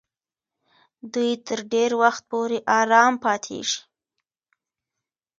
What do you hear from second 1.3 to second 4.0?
تر ډېر وخت پورې آرام پاتېږي.